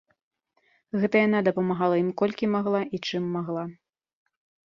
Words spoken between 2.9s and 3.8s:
і чым магла.